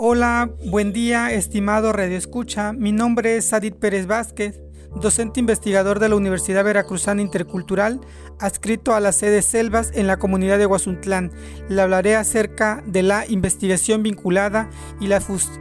[0.00, 2.72] Hola, buen día, estimado Radio Escucha.
[2.72, 4.62] Mi nombre es Sadit Pérez Vázquez,
[4.94, 8.00] docente investigador de la Universidad Veracruzana Intercultural,
[8.38, 11.32] adscrito a la sede Selvas en la comunidad de Guazuntlán.
[11.68, 15.06] Le hablaré acerca de la investigación vinculada y,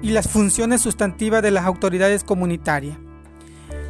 [0.03, 2.99] y las funciones sustantivas de las autoridades comunitarias.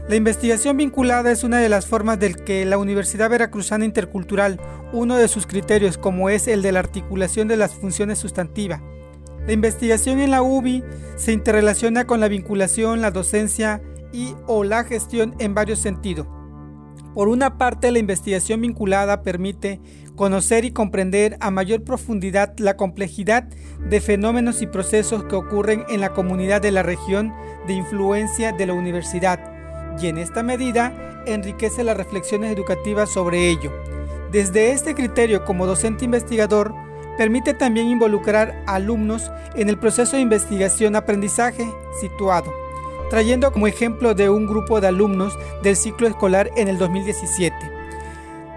[0.07, 4.61] La investigación vinculada es una de las formas del que la Universidad Veracruzana Intercultural,
[4.93, 8.79] uno de sus criterios como es el de la articulación de las funciones sustantivas,
[9.47, 10.83] la investigación en la UBI
[11.15, 16.27] se interrelaciona con la vinculación, la docencia y o la gestión en varios sentidos.
[17.13, 19.79] Por una parte, la investigación vinculada permite
[20.15, 23.47] conocer y comprender a mayor profundidad la complejidad
[23.89, 27.33] de fenómenos y procesos que ocurren en la comunidad de la región
[27.67, 29.39] de influencia de la universidad
[30.01, 33.71] y en esta medida enriquece las reflexiones educativas sobre ello.
[34.31, 36.75] Desde este criterio como docente investigador,
[37.17, 41.67] Permite también involucrar a alumnos en el proceso de investigación-aprendizaje
[41.99, 42.53] situado,
[43.09, 47.55] trayendo como ejemplo de un grupo de alumnos del ciclo escolar en el 2017.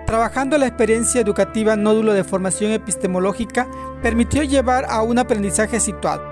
[0.06, 3.66] Trabajando la experiencia educativa nódulo de formación epistemológica
[4.02, 6.22] permitió llevar a un aprendizaje situado,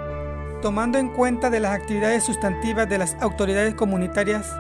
[0.61, 4.52] tomando en cuenta de las actividades sustantivas de las autoridades comunitarias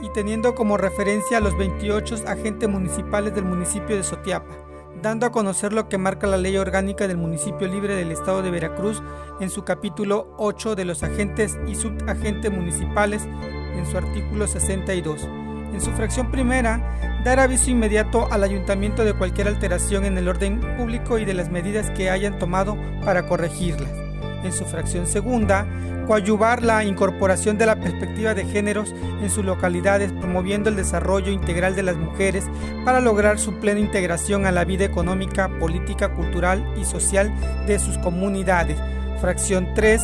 [0.00, 4.69] y teniendo como referencia a los 28 agentes municipales del municipio de Sotiapa
[5.02, 8.50] dando a conocer lo que marca la ley orgánica del municipio libre del estado de
[8.50, 9.02] Veracruz
[9.40, 13.26] en su capítulo 8 de los agentes y subagentes municipales
[13.74, 15.28] en su artículo 62.
[15.72, 20.60] En su fracción primera, dar aviso inmediato al ayuntamiento de cualquier alteración en el orden
[20.76, 24.09] público y de las medidas que hayan tomado para corregirlas.
[24.44, 25.66] En su fracción segunda,
[26.06, 31.76] coadyuvar la incorporación de la perspectiva de géneros en sus localidades, promoviendo el desarrollo integral
[31.76, 32.44] de las mujeres
[32.84, 37.32] para lograr su plena integración a la vida económica, política, cultural y social
[37.66, 38.78] de sus comunidades.
[39.20, 40.02] Fracción 3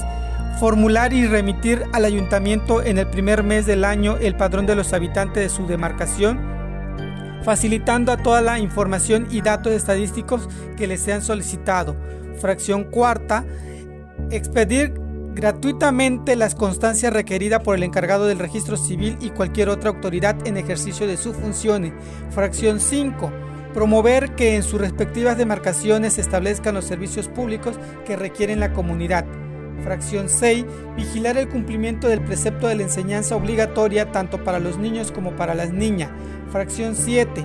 [0.58, 4.92] formular y remitir al ayuntamiento en el primer mes del año el padrón de los
[4.92, 6.40] habitantes de su demarcación,
[7.42, 11.94] facilitando a toda la información y datos estadísticos que les sean solicitado.
[12.40, 13.44] Fracción cuarta,
[14.30, 14.94] expedir
[15.34, 20.56] gratuitamente las constancias requeridas por el encargado del registro civil y cualquier otra autoridad en
[20.56, 21.92] ejercicio de sus funciones.
[22.30, 23.30] Fracción 5.
[23.74, 29.26] Promover que en sus respectivas demarcaciones se establezcan los servicios públicos que requieren la comunidad.
[29.84, 30.64] Fracción 6.
[30.96, 35.54] Vigilar el cumplimiento del precepto de la enseñanza obligatoria tanto para los niños como para
[35.54, 36.10] las niñas.
[36.50, 37.44] Fracción 7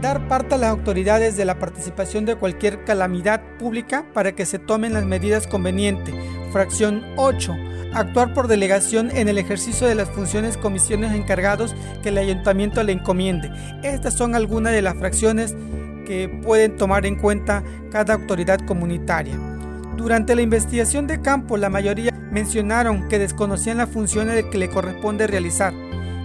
[0.00, 4.58] dar parte a las autoridades de la participación de cualquier calamidad pública para que se
[4.58, 6.14] tomen las medidas convenientes.
[6.52, 7.56] Fracción 8.
[7.92, 12.92] Actuar por delegación en el ejercicio de las funciones comisiones encargados que el ayuntamiento le
[12.92, 13.50] encomiende.
[13.82, 15.54] Estas son algunas de las fracciones
[16.06, 19.36] que pueden tomar en cuenta cada autoridad comunitaria.
[19.96, 25.26] Durante la investigación de campo, la mayoría mencionaron que desconocían las funciones que le corresponde
[25.26, 25.74] realizar,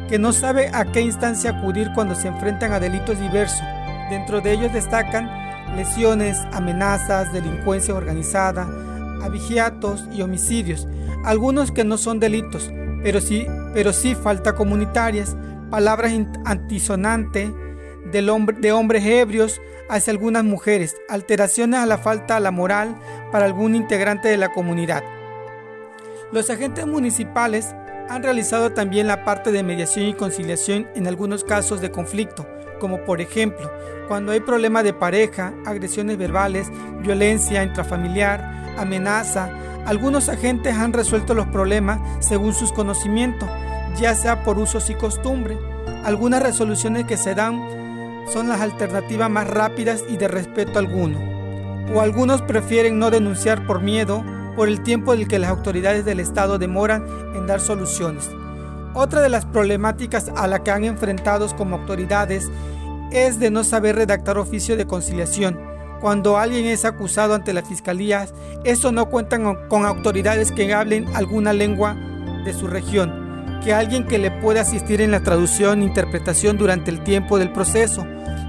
[0.07, 3.61] que no sabe a qué instancia acudir cuando se enfrentan a delitos diversos.
[4.09, 5.29] Dentro de ellos destacan
[5.75, 8.67] lesiones, amenazas, delincuencia organizada,
[9.23, 10.87] abigiatos y homicidios,
[11.23, 12.71] algunos que no son delitos,
[13.03, 15.35] pero sí, pero sí falta comunitarias,
[15.69, 16.13] palabras
[16.45, 17.49] antisonantes
[18.11, 22.95] de hombres ebrios hacia algunas mujeres, alteraciones a la falta a la moral
[23.31, 25.03] para algún integrante de la comunidad.
[26.31, 27.75] Los agentes municipales
[28.09, 32.47] han realizado también la parte de mediación y conciliación en algunos casos de conflicto,
[32.79, 33.71] como por ejemplo
[34.07, 36.71] cuando hay problemas de pareja, agresiones verbales,
[37.01, 39.49] violencia intrafamiliar, amenaza.
[39.85, 43.49] Algunos agentes han resuelto los problemas según sus conocimientos,
[43.97, 45.57] ya sea por usos y costumbre.
[46.03, 47.61] Algunas resoluciones que se dan
[48.31, 51.19] son las alternativas más rápidas y de respeto alguno.
[51.93, 54.23] O algunos prefieren no denunciar por miedo
[54.55, 57.05] por el tiempo del que las autoridades del Estado demoran
[57.35, 58.29] en dar soluciones.
[58.93, 62.49] Otra de las problemáticas a la que han enfrentado como autoridades
[63.11, 68.27] es de no saber redactar oficio de conciliación cuando alguien es acusado ante la fiscalía,
[68.63, 71.95] eso no cuentan con autoridades que hablen alguna lengua
[72.43, 76.91] de su región, que alguien que le pueda asistir en la traducción e interpretación durante
[76.91, 78.05] el tiempo del proceso,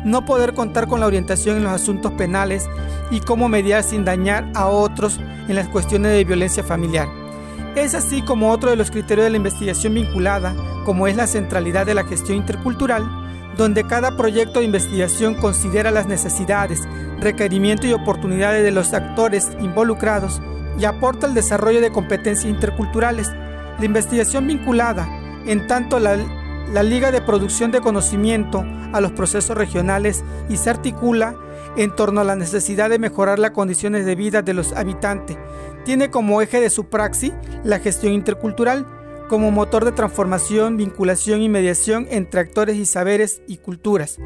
[0.06, 2.64] no poder contar con la orientación en los asuntos penales
[3.10, 5.18] y cómo mediar sin dañar a otros
[5.48, 7.08] en las cuestiones de violencia familiar.
[7.74, 10.54] Es así como otro de los criterios de la investigación vinculada,
[10.84, 13.04] como es la centralidad de la gestión intercultural,
[13.56, 16.82] donde cada proyecto de investigación considera las necesidades,
[17.18, 20.40] requerimientos y oportunidades de los actores involucrados
[20.78, 23.32] y aporta el desarrollo de competencias interculturales.
[23.78, 25.08] La investigación vinculada,
[25.46, 26.16] en tanto la,
[26.72, 31.36] la Liga de Producción de Conocimiento a los procesos regionales y se articula
[31.76, 35.36] en torno a la necesidad de mejorar las condiciones de vida de los habitantes.
[35.84, 37.32] Tiene como eje de su praxis
[37.64, 38.86] la gestión intercultural,
[39.28, 44.18] como motor de transformación, vinculación y mediación entre actores y saberes y culturas.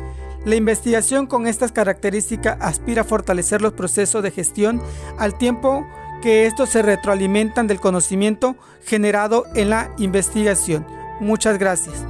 [0.44, 4.80] La investigación con estas características aspira a fortalecer los procesos de gestión
[5.18, 5.86] al tiempo
[6.22, 10.86] que estos se retroalimentan del conocimiento generado en la investigación.
[11.20, 12.04] Muchas gracias.